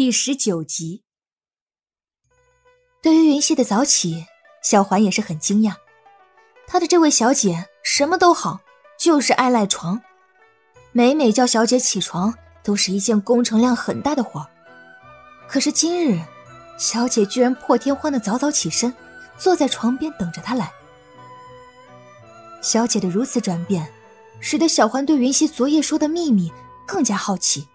[0.00, 1.02] 第十九集。
[3.02, 4.24] 对于云溪的早起，
[4.62, 5.74] 小环也是很惊讶。
[6.66, 8.60] 她的这位小姐什么都好，
[8.98, 10.00] 就是爱赖床。
[10.92, 12.32] 每每叫小姐起床，
[12.62, 14.48] 都是一件工程量很大的活
[15.46, 16.18] 可是今日，
[16.78, 18.94] 小姐居然破天荒的早早起身，
[19.36, 20.72] 坐在床边等着她来。
[22.62, 23.92] 小姐的如此转变，
[24.40, 26.50] 使得小环对云溪昨夜说的秘密
[26.86, 27.68] 更加好奇。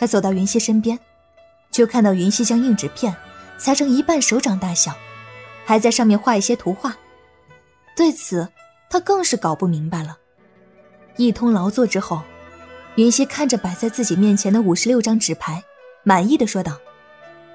[0.00, 0.98] 他走到云溪身边，
[1.70, 3.14] 就看到云溪将硬纸片
[3.58, 4.96] 裁成一半手掌大小，
[5.66, 6.96] 还在上面画一些图画。
[7.94, 8.48] 对此，
[8.88, 10.16] 他更是搞不明白了。
[11.16, 12.22] 一通劳作之后，
[12.94, 15.62] 云溪看着摆在自己面前的五十六张纸牌，
[16.02, 16.80] 满意的说道：“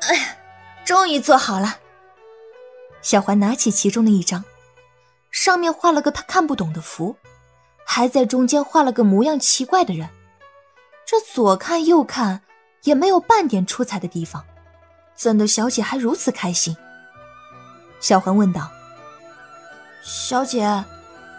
[0.07, 0.37] 哎呀，
[0.85, 1.79] 终于做好了。”
[3.01, 4.43] 小环拿起其中的一张，
[5.31, 7.17] 上面画了个他看不懂的符，
[7.83, 10.07] 还在中间画了个模样奇怪的人。
[11.05, 12.41] 这左看右看，
[12.83, 14.43] 也没有半点出彩的地方，
[15.15, 16.75] 怎的小姐还如此开心？
[17.99, 18.69] 小环问道
[20.03, 20.83] ：“小姐，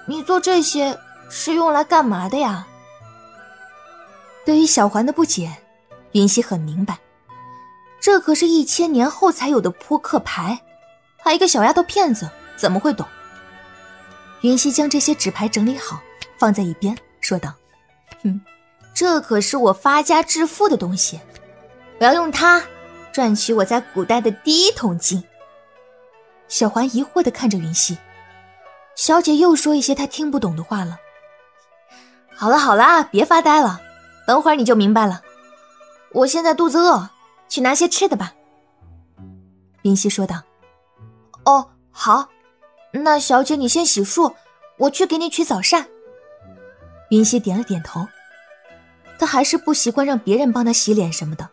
[0.07, 0.97] 你做这些
[1.29, 2.67] 是用来干嘛的呀？”
[4.47, 5.53] 对于小环的不解，
[6.13, 6.99] 云溪很明白，
[8.01, 10.61] 这可是一千年后才有的扑克牌，
[11.19, 13.07] 她一个小丫头片子怎么会懂？
[14.43, 16.01] 云溪将这些纸牌整理好，
[16.39, 17.53] 放在一边，说道
[18.23, 18.41] ：“哼。”
[18.97, 21.21] 这可是我发家致富的东西，
[22.01, 22.65] 我要用它
[23.13, 25.23] 赚取我在古代的第一桶金。
[26.49, 27.99] 小环疑惑的看着云溪，
[28.95, 30.97] 小姐又说一些她听不懂的话了。
[32.35, 33.83] 好了好了，别发呆了，
[34.27, 35.21] 等会儿你就明白了。
[36.13, 37.11] 我现在肚子饿，
[37.51, 38.33] 去拿些吃的吧。
[39.83, 40.43] 云溪说道。
[41.45, 42.31] 哦，好，
[42.93, 44.33] 那小姐你先洗漱，
[44.79, 45.87] 我去给你取早膳。
[47.11, 48.09] 云溪点了点头。
[49.19, 51.49] 他还是不习惯让别人帮他洗脸什么的，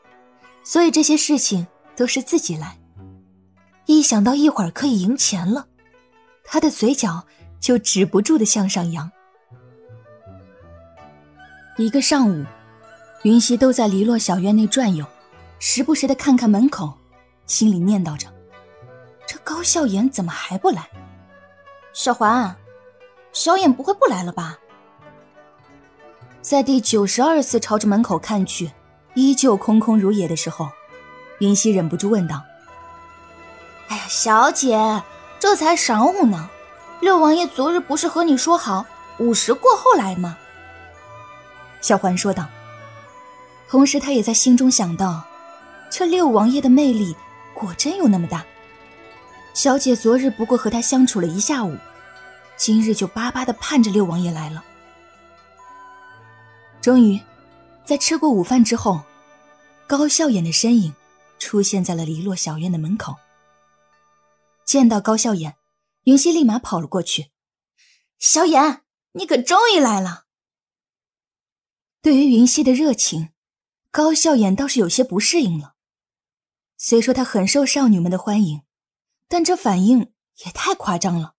[0.64, 2.78] 所以这些事情都是自己来。
[3.86, 5.68] 一想到一会儿可以赢钱了，
[6.44, 7.26] 他的嘴角
[7.60, 9.12] 就止不住的向上扬。
[11.78, 12.46] 一个上午，
[13.24, 15.06] 云溪都在篱落小院内转悠，
[15.60, 16.94] 时不时的看看门口，
[17.46, 18.28] 心里念叨着
[19.28, 20.88] ：“这高笑颜怎么还不来？”
[21.92, 22.56] 小环，
[23.32, 24.60] 小眼不会不来了吧？
[26.44, 28.70] 在第九十二次朝着门口看去，
[29.14, 30.68] 依旧空空如也的时候，
[31.40, 32.44] 云溪忍不住问道
[33.88, 35.02] ：“哎呀，小姐，
[35.40, 36.50] 这才晌午呢，
[37.00, 38.86] 六王爷昨日不是和你说好
[39.20, 40.38] 午时过后来吗？”
[41.80, 42.46] 小环说道。
[43.70, 45.24] 同时，他也在心中想到，
[45.90, 47.16] 这六王爷的魅力
[47.54, 48.44] 果真有那么大。
[49.54, 51.78] 小姐昨日不过和他相处了一下午，
[52.58, 54.62] 今日就巴巴的盼着六王爷来了。
[56.84, 57.18] 终于，
[57.86, 59.04] 在吃过午饭之后，
[59.88, 60.94] 高笑颜的身影
[61.40, 63.16] 出现在了篱落小院的门口。
[64.66, 65.56] 见到高笑颜，
[66.04, 67.32] 云溪立马跑了过去
[68.20, 68.82] ：“小眼，
[69.14, 70.26] 你可终于来了。”
[72.04, 73.30] 对于云溪的热情，
[73.90, 75.76] 高笑颜倒是有些不适应了。
[76.78, 78.64] 虽说他很受少女们的欢迎，
[79.30, 80.12] 但这反应
[80.46, 81.36] 也太夸张了，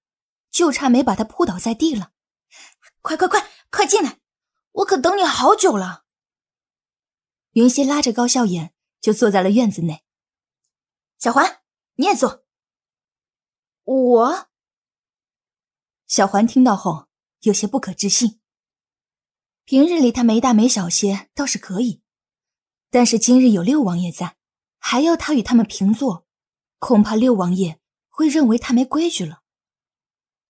[0.51, 2.13] 就差没把他扑倒在地了。
[3.03, 4.21] 快快快，快进来！
[4.75, 6.05] 我可等你好久了。
[7.53, 10.05] 云溪拉着高笑颜就坐在了院子内。
[11.19, 11.63] 小环，
[11.95, 12.45] 你也坐。
[13.85, 14.49] 我。
[16.07, 17.07] 小环听到后
[17.41, 18.41] 有些不可置信。
[19.65, 22.03] 平日里他没大没小些倒是可以，
[22.91, 24.37] 但是今日有六王爷在，
[24.79, 26.27] 还要他与他们平坐，
[26.79, 29.43] 恐怕六王爷会认为他没规矩了。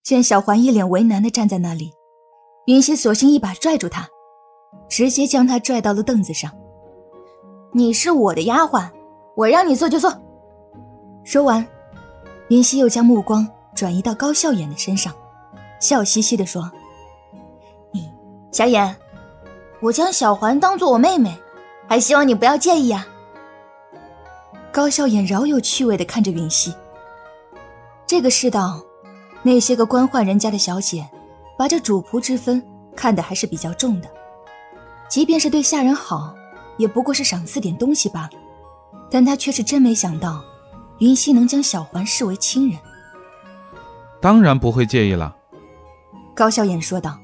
[0.03, 1.93] 见小环一脸为难的站在那里，
[2.67, 4.11] 云溪索性一把拽住他。
[4.89, 6.51] 直接将他拽到了凳子上。
[7.73, 8.89] 你是我的丫鬟，
[9.35, 10.13] 我让你坐就坐。
[11.25, 11.67] 说完，
[12.49, 15.13] 云溪又将目光转移到高笑颜的身上，
[15.81, 16.71] 笑嘻嘻地说
[17.93, 18.09] ：“你
[18.53, 18.95] 小眼，
[19.81, 21.37] 我将小环当做我妹妹，
[21.89, 23.07] 还希望你不要介意啊。”
[24.71, 26.75] 高笑颜饶有趣味地看着云溪。
[28.07, 28.81] 这个世道，
[29.43, 31.09] 那些个官宦人家的小姐，
[31.57, 32.63] 把这主仆之分
[32.95, 34.09] 看得还是比较重的。
[35.09, 36.35] 即便是对下人好，
[36.77, 38.31] 也不过是赏赐点东西罢了。
[39.11, 40.45] 但他却是真没想到，
[40.99, 42.79] 云溪能将小环视为亲人。
[44.21, 45.37] 当然不会介意了，
[46.35, 47.19] 高笑颜说道。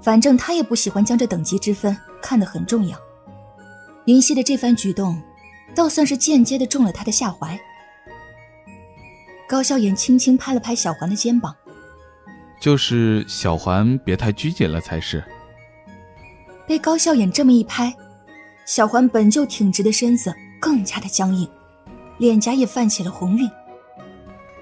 [0.00, 2.96] 反正他也不喜欢将这等级之分看得很重要。
[4.06, 5.20] 云溪的这番举动，
[5.74, 7.58] 倒算是间接的中了他的下怀。
[9.48, 11.54] 高笑颜轻轻拍了拍小环的肩膀，
[12.60, 15.22] 就是小环别太拘谨了才是。
[16.68, 17.96] 被高笑眼这么一拍，
[18.66, 21.48] 小环本就挺直的身子更加的僵硬，
[22.18, 23.50] 脸颊也泛起了红晕。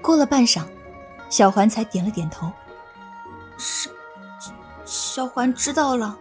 [0.01, 0.63] 过了半晌，
[1.29, 2.49] 小环才点了点头
[3.59, 3.89] ：“是，
[4.85, 6.17] 小环知道了。”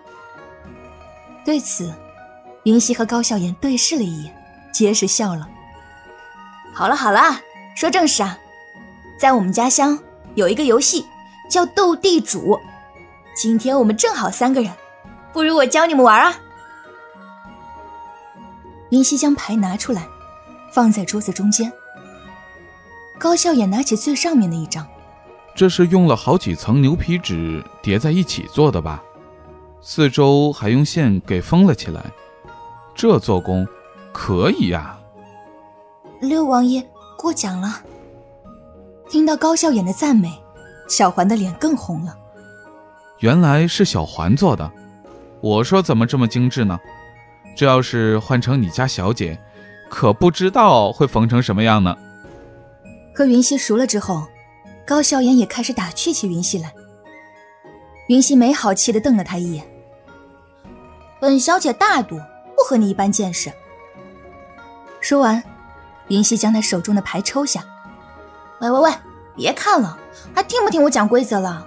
[1.46, 1.94] 对此，
[2.64, 4.34] 云溪和高笑颜对视了一眼，
[4.72, 5.48] 皆是笑了。
[6.74, 7.40] 好了好了，
[7.76, 8.36] 说正事啊，
[9.20, 9.96] 在我们家乡
[10.34, 11.06] 有一个游戏
[11.48, 12.58] 叫斗地主，
[13.36, 14.72] 今天我们正好三个人，
[15.36, 16.34] 不如我教你们玩啊。
[18.88, 20.08] 云溪将牌拿出来，
[20.72, 21.70] 放在桌子中间。
[23.18, 24.86] 高笑颜拿起最上面的一张，
[25.54, 29.02] 这是用了好几层牛皮纸叠在一起做的吧？
[29.82, 32.02] 四周还用线给封了起来，
[32.94, 33.68] 这做工
[34.14, 34.98] 可以呀。
[36.18, 36.82] 六王爷
[37.18, 37.82] 过奖了。
[39.10, 40.32] 听到高笑眼的赞美，
[40.88, 42.16] 小环的脸更红了。
[43.18, 44.72] 原来是小环做的，
[45.46, 46.76] 我说怎么这么精致呢？
[47.54, 49.38] 这要是换成你家小姐，
[49.88, 51.96] 可不知道会缝成什么样呢。
[53.14, 54.26] 和云溪熟了之后，
[54.84, 56.72] 高笑颜也开始打趣起云溪来。
[58.08, 59.64] 云溪没好气的瞪了他一眼
[61.20, 62.16] ：“本小姐大度，
[62.56, 63.52] 不和你一般见识。”
[65.00, 65.40] 说完，
[66.08, 67.64] 云溪将他手中的牌抽下
[68.60, 68.92] ：“喂喂喂，
[69.36, 69.96] 别看了，
[70.34, 71.64] 还听不听我讲规则了？”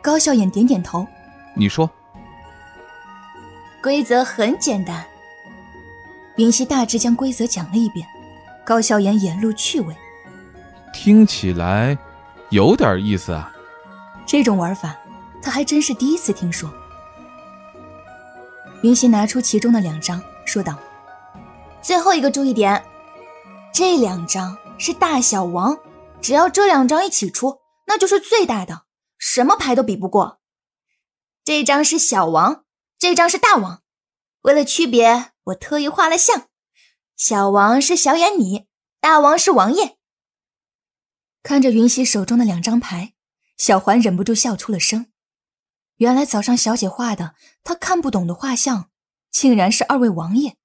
[0.00, 1.06] 高笑颜点点头
[1.54, 1.90] ：“你说。”
[3.82, 5.04] 规则很简单。
[6.36, 8.06] 云溪大致将规则讲了一遍，
[8.64, 9.96] 高笑颜眼露趣味。
[10.92, 11.96] 听起来
[12.50, 13.52] 有点意思啊！
[14.26, 14.96] 这种玩法
[15.40, 16.72] 他还真是第一次听说。
[18.82, 20.78] 云溪拿出其中的两张，说道
[21.80, 22.84] ：“最后一个注意点，
[23.72, 25.78] 这两张是大小王，
[26.20, 28.82] 只要这两张一起出，那就是最大的，
[29.16, 30.40] 什么牌都比不过。
[31.44, 32.64] 这张是小王，
[32.98, 33.82] 这张是大王。
[34.42, 36.48] 为了区别，我特意画了像，
[37.16, 38.66] 小王是小眼你，
[39.00, 39.96] 大王是王爷。”
[41.42, 43.14] 看着云溪手中的两张牌，
[43.56, 45.06] 小环忍不住笑出了声。
[45.96, 47.34] 原来早上小姐画的
[47.64, 48.90] 她看不懂的画像，
[49.30, 50.56] 竟然是二位王爷。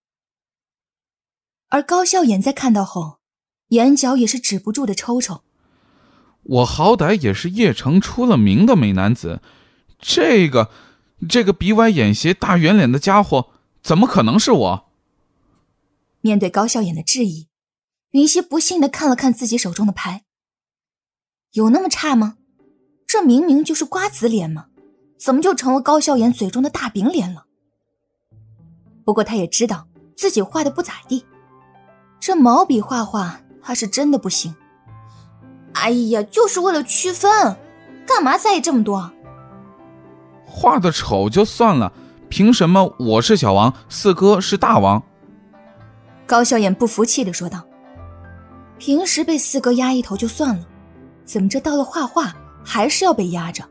[1.70, 3.20] 而高笑眼在看到后，
[3.70, 5.44] 眼角也是止不住的抽抽。
[6.44, 9.42] 我好歹也是邺城出了名的美男子，
[10.00, 10.70] 这个
[11.30, 13.50] 这个鼻歪眼斜、大圆脸的家伙，
[13.84, 14.86] 怎么可能是我？
[16.22, 17.48] 面对高笑颜的质疑，
[18.12, 20.24] 云溪不信的看了看自己手中的牌。
[21.54, 22.38] 有那么差吗？
[23.06, 24.68] 这明明就是瓜子脸嘛，
[25.20, 27.46] 怎么就成了高笑颜嘴中的大饼脸了？
[29.04, 31.26] 不过他也知道自己画的不咋地，
[32.20, 34.56] 这毛笔画画他是真的不行。
[35.74, 37.58] 哎呀，就是为了区分，
[38.08, 39.12] 干嘛在意这么多？
[40.52, 41.92] 画的丑就算了，
[42.30, 45.02] 凭什么我是小王，四哥是大王？
[46.28, 47.66] 高笑颜不服气的说道
[48.78, 50.68] ：“平时被四哥压一头就算了。”
[51.24, 52.34] 怎么这到了画画
[52.66, 53.64] 还是要被压着？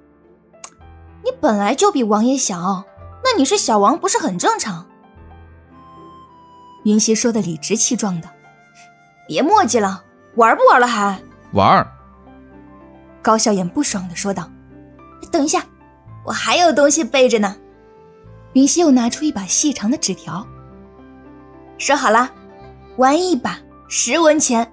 [1.23, 2.85] 你本来就比王爷小，
[3.23, 4.87] 那你是小王不是很正常？
[6.85, 8.31] 云溪说的理直气壮的，
[9.29, 10.03] 别墨迹了，
[10.37, 11.21] 玩不玩了还？
[11.53, 11.87] 玩。
[13.21, 14.51] 高笑颜不爽的说道
[15.31, 15.63] ：“等一下，
[16.25, 17.57] 我还有东西备着呢。”
[18.55, 20.47] 云溪又拿出一把细长的纸条，
[21.79, 22.31] 说好了，
[22.97, 23.59] 玩一把
[23.89, 24.71] 十文钱，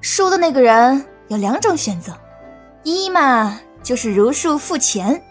[0.00, 1.04] 输的那个人。
[1.28, 2.12] 有两种选择，
[2.82, 5.22] 一嘛就是如数付钱，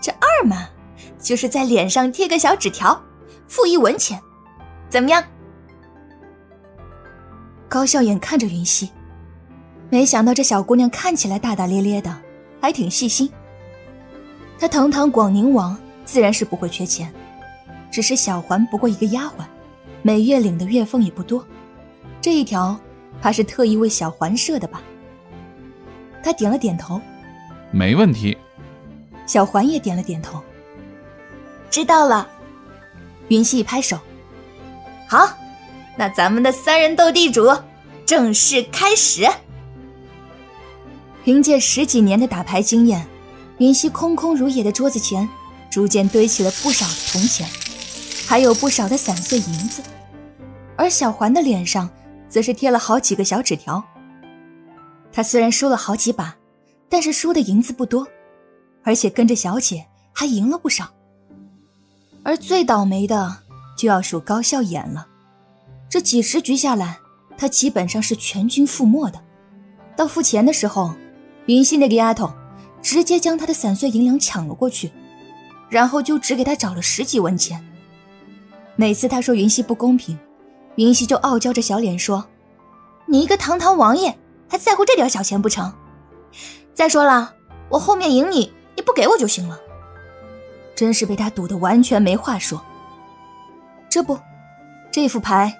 [0.00, 0.68] 这二嘛
[1.18, 3.02] 就是在脸上贴个小纸条，
[3.48, 4.20] 付一文钱，
[4.88, 5.24] 怎么样？
[7.68, 8.90] 高笑眼看着云溪，
[9.90, 12.14] 没想到这小姑娘看起来大大咧咧的，
[12.60, 13.32] 还挺细心。
[14.58, 17.12] 她堂堂广宁王，自然是不会缺钱，
[17.90, 19.44] 只是小环不过一个丫鬟，
[20.02, 21.46] 每月领的月俸也不多，
[22.20, 22.78] 这一条
[23.22, 24.82] 怕是特意为小环设的吧。
[26.22, 27.00] 他点了点头，
[27.70, 28.36] 没问题。
[29.26, 30.40] 小环也点了点头，
[31.70, 32.26] 知道了。
[33.28, 33.98] 云溪一拍手，
[35.06, 35.28] 好，
[35.96, 37.46] 那咱们的三人斗地主
[38.06, 39.28] 正式开始。
[41.24, 43.06] 凭借十几年的打牌经验，
[43.58, 45.28] 云溪空空如也的桌子前
[45.70, 47.48] 逐渐堆起了不少的铜钱，
[48.26, 49.82] 还有不少的散碎银子，
[50.76, 51.90] 而小环的脸上
[52.28, 53.82] 则是贴了好几个小纸条。
[55.12, 56.36] 他虽然输了好几把，
[56.88, 58.06] 但是输的银子不多，
[58.84, 60.90] 而且跟着小姐还赢了不少。
[62.22, 63.38] 而最倒霉的
[63.76, 65.08] 就要数高笑眼了，
[65.88, 66.98] 这几十局下来，
[67.36, 69.20] 他基本上是全军覆没的。
[69.96, 70.94] 到付钱的时候，
[71.46, 72.32] 云溪那个丫头
[72.82, 74.90] 直接将他的散碎银两抢了过去，
[75.68, 77.64] 然后就只给他找了十几文钱。
[78.76, 80.18] 每次他说云溪不公平，
[80.76, 82.24] 云溪就傲娇着小脸说
[83.06, 84.16] ：“你一个堂堂王爷，
[84.48, 85.72] 还在乎这点小钱不成？
[86.72, 87.34] 再说了，
[87.68, 89.58] 我后面赢你，你不给我就行了。”
[90.76, 92.64] 真是被他堵得完全没话说。
[93.88, 94.16] 这不，
[94.92, 95.58] 这副牌，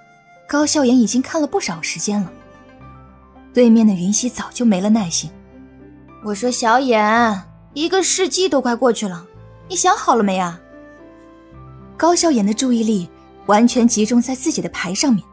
[0.48, 2.32] 高笑颜已经看了不少时间了。
[3.52, 5.28] 对面的云溪早就没了耐心。
[6.28, 7.42] 我说小眼，
[7.72, 9.26] 一个世纪都快过去了，
[9.66, 10.60] 你想好了没啊？
[11.96, 13.08] 高笑颜的注意力
[13.46, 15.24] 完全集中在自己的牌上面，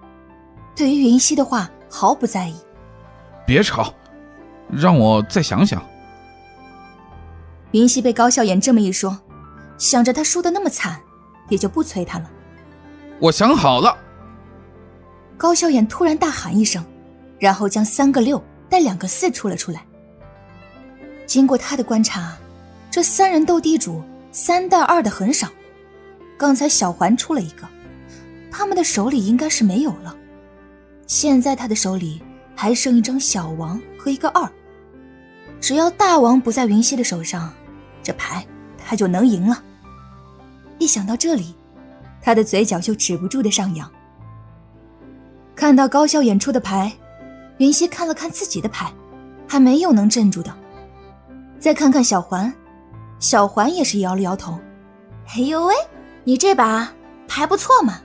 [0.74, 2.56] 对于云溪的话毫不在意。
[3.46, 3.94] 别吵，
[4.72, 5.84] 让我再想想。
[7.72, 9.20] 云溪被高笑颜这么一说，
[9.78, 10.98] 想着他输的那么惨，
[11.50, 12.32] 也就不催他了。
[13.20, 13.98] 我想好了。
[15.36, 16.82] 高笑颜突然大喊一声，
[17.38, 19.86] 然后将三个六带两个四出了出来。
[21.26, 22.38] 经过他的观察，
[22.92, 24.02] 这三人斗地主
[24.32, 25.50] 三带二的很少。
[26.38, 27.68] 刚才小环出了一个，
[28.52, 30.16] 他们的手里应该是没有了。
[31.08, 32.22] 现在他的手里
[32.56, 34.50] 还剩一张小王和一个二。
[35.62, 37.54] 只要大王不在云溪的手上，
[38.04, 38.46] 这牌
[38.78, 39.64] 他就能赢了。
[40.78, 41.56] 一想到这里，
[42.22, 43.90] 他的嘴角就止不住的上扬。
[45.56, 46.92] 看到高笑演出的牌，
[47.60, 48.94] 云溪看了看自己的牌，
[49.48, 50.54] 还没有能镇住的。
[51.66, 52.54] 再看看小环，
[53.18, 54.60] 小环也是摇了摇头。
[55.30, 55.74] 哎呦喂！
[56.24, 56.94] 你这把
[57.28, 57.96] 牌不错嘛？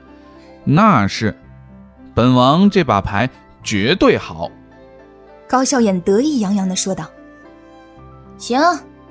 [0.63, 1.39] 那是，
[2.15, 3.29] 本王这把牌
[3.61, 4.49] 绝对好。
[5.47, 7.05] 高笑眼得意洋洋的说道
[8.39, 8.59] ：“行，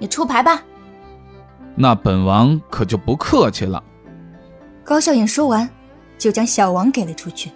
[0.01, 0.61] 你出牌吧。”
[1.79, 3.81] 那本王可就不客气了。
[4.83, 5.71] 高笑眼说完，
[6.19, 7.53] 就将小王给了出去。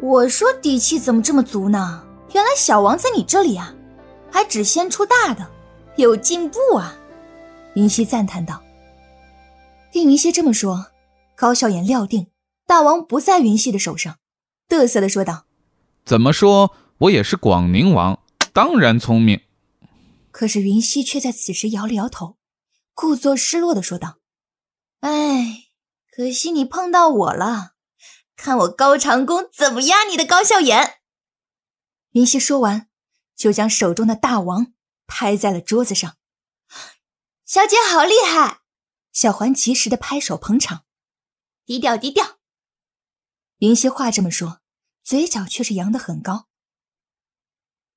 [0.00, 2.02] 我说底气怎么这么足呢？
[2.32, 3.72] 原来小王在你这里啊，
[4.38, 5.50] 还只先出大的，
[5.96, 6.96] 有进步啊！
[7.74, 8.62] 云溪赞叹道。
[9.90, 10.92] 听云溪这么说，
[11.34, 12.28] 高笑颜料定
[12.64, 14.20] 大王不在云溪的手上，
[14.68, 15.46] 得瑟的说道
[16.06, 19.40] ：“怎么说我也是广宁王，当然聪明。”
[20.30, 22.36] 可是云溪却在此时摇了摇头，
[22.94, 24.18] 故作失落的说道
[25.02, 25.64] ：“哎，
[26.14, 27.72] 可惜你碰到我了，
[28.36, 30.98] 看我高长恭怎么压你的高笑颜。”
[32.14, 32.86] 云溪说完，
[33.38, 34.74] 就将手中的大王
[35.06, 36.18] 拍在了桌子上
[37.46, 38.60] ：“小姐好厉害！”
[39.14, 40.84] 小环及时的拍手捧场，
[41.64, 42.38] 低调低调。
[43.58, 44.60] 云溪话这么说，
[45.02, 46.48] 嘴角却是扬得很高。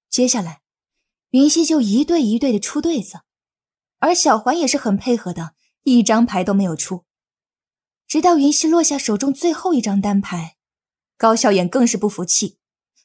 [0.10, 0.62] 接下来，
[1.31, 3.21] 云溪就一对一对的出对子，
[4.00, 7.05] 而小环也是很配合的，一张牌都没有出。
[8.07, 10.57] 直到云溪落下手中最后一张单牌，
[11.17, 12.60] 高笑眼更是不服气，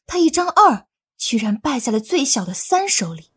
[0.07, 0.86] 他一张二
[1.17, 3.31] 居然败在了最小的三手里。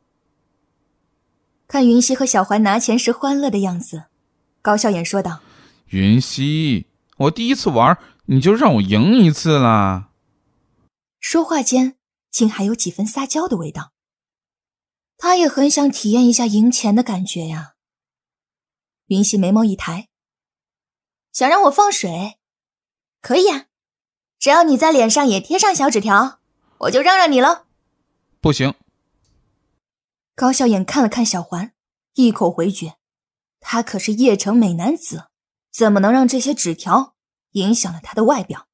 [1.67, 4.05] 看云溪和小环拿钱时欢乐的样子。
[4.61, 5.41] 高笑颜说道
[5.87, 10.09] ：“云溪，我第一次玩，你就让我赢一次啦。”
[11.21, 11.95] 说话间，
[12.31, 13.93] 竟还有几分撒娇的味道。
[15.17, 17.73] 他也很想体验一下赢钱的感觉呀。
[19.07, 20.09] 云溪眉毛一抬
[21.31, 22.37] ：“想让我放水？
[23.21, 23.67] 可以啊，
[24.39, 26.39] 只要你在脸上也贴上小纸条，
[26.79, 27.67] 我就让让你了。”
[28.41, 28.73] 不行。
[30.35, 31.73] 高笑眼看了看小环，
[32.13, 32.95] 一口回绝。
[33.59, 35.25] 他可是叶城美男子，
[35.71, 37.15] 怎么能让这些纸条
[37.51, 38.67] 影响了他的外表？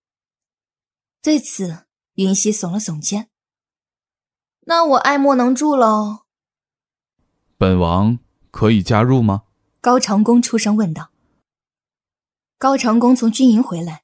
[1.22, 3.29] 对此，云溪耸了耸肩。
[4.67, 6.25] 那我爱莫能助喽。
[7.57, 8.19] 本王
[8.51, 9.45] 可以加入吗？
[9.81, 11.10] 高长恭出声问道。
[12.60, 14.03] 高长恭从军营回来，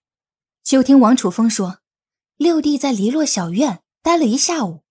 [0.63, 1.81] 就听王楚风说，
[2.37, 4.83] 六弟在篱落小院待了一下午，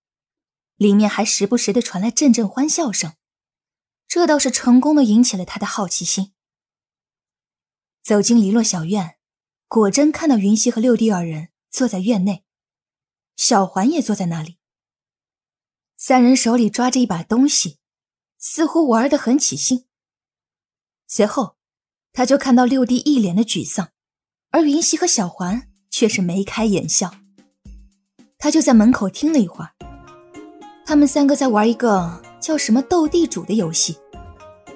[0.80, 3.12] 里面还时不时的传来阵阵欢笑声。
[4.08, 6.32] 这倒是成功的引起了他的好奇心。
[8.02, 9.18] 走进篱落小院，
[9.68, 12.46] 果真看到云溪和六弟二人坐在院内，
[13.37, 14.56] 小环也坐在那里。
[15.99, 17.78] 三人手里抓着一把东西，
[18.38, 19.84] 似乎玩得很起兴。
[21.06, 21.58] 随后，
[22.10, 23.92] 他就看到六弟一脸的沮丧，
[24.49, 27.14] 而云溪和小环却是眉开眼笑。
[28.38, 29.75] 他就在门口听了一会儿，
[30.90, 32.20] 他们三个在玩一个。
[32.40, 33.97] 叫什么斗地主的游戏，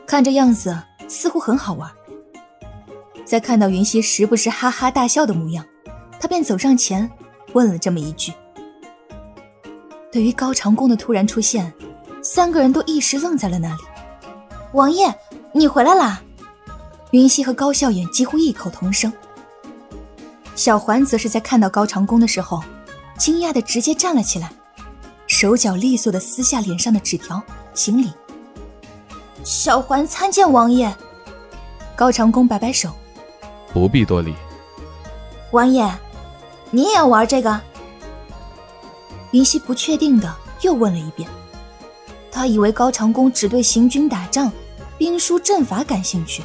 [0.07, 0.79] 看这样子
[1.09, 1.91] 似乎很好玩。
[3.25, 5.65] 在看到云溪时不时哈哈大笑的模样，
[6.21, 7.11] 他便走上前
[7.55, 8.33] 问了这么一句。
[10.13, 11.73] 对于高长恭的突然出现，
[12.23, 13.83] 三个人都一时愣在了那里。
[14.75, 15.13] 王爷，
[15.53, 16.23] 你回来啦！
[17.13, 19.11] 云溪和高笑眼几乎异口同声。
[20.55, 22.63] 小环则是在看到高长恭的时候，
[23.19, 24.53] 惊讶的直接站了起来。
[25.45, 27.43] 手脚利索的撕下脸上的纸条，
[27.75, 28.11] 行礼。
[29.43, 30.91] 小环参见王爷。
[31.95, 32.89] 高长恭摆摆手，
[33.71, 34.35] 不必多礼。
[35.51, 35.87] 王爷，
[36.71, 37.61] 你也要玩这个？
[39.33, 41.29] 云溪不确定的又问了一遍。
[42.33, 44.51] 他以为高长恭只对行军打仗、
[44.97, 46.43] 兵书阵法感兴趣。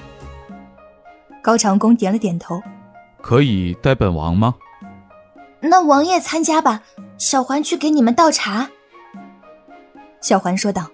[1.42, 2.62] 高长恭点了点头，
[3.22, 4.56] 可以带本王吗？
[5.62, 6.84] 那王爷参加吧，
[7.18, 8.70] 小环去给你们倒茶。
[10.22, 10.88] 小环说道。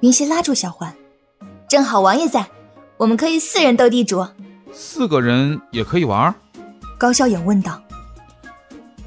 [0.00, 0.94] 云溪拉住小环，
[1.68, 2.46] 正好王爷在，
[2.96, 4.26] 我们可以四人斗地主。
[4.72, 6.34] 四个人也可以玩？
[6.98, 7.80] 高笑眼问道。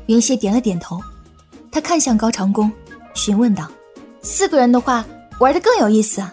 [0.08, 1.00] 云溪点了点头，
[1.72, 2.72] 他看向高长恭，
[3.14, 3.70] 询问道
[4.24, 5.06] ：“四个人的话，
[5.40, 6.26] 玩的更有意思，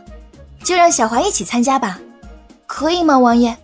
[0.63, 2.01] 就让小环一起参加吧，
[2.67, 3.57] 可以吗，王爷？”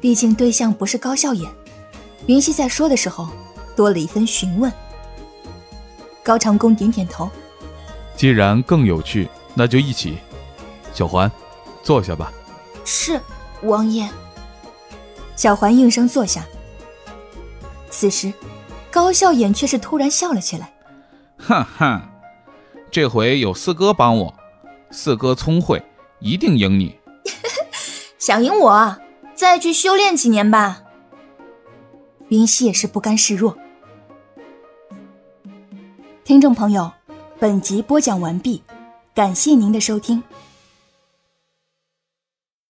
[0.00, 1.50] 毕竟对象不是高笑眼，
[2.26, 3.28] 云溪在说的时候
[3.74, 4.70] 多了一分询问。
[6.22, 7.30] 高长恭点点头，
[8.18, 9.26] 既然更有趣。
[9.54, 10.18] 那就一起，
[10.92, 11.30] 小环，
[11.82, 12.32] 坐下吧。
[12.84, 13.20] 是，
[13.62, 14.08] 王爷。
[15.34, 16.44] 小环应声坐下。
[17.90, 18.32] 此时，
[18.90, 20.72] 高笑眼却是突然笑了起来。
[21.38, 22.08] 哈哈，
[22.90, 24.34] 这回有四哥帮我，
[24.90, 25.82] 四哥聪慧，
[26.20, 26.98] 一定赢你。
[28.18, 28.96] 想赢我，
[29.34, 30.82] 再去修炼几年吧。
[32.28, 33.56] 云溪也是不甘示弱。
[36.22, 36.92] 听众朋友，
[37.40, 38.60] 本集播讲完毕。
[39.14, 40.20] 感谢您的收听。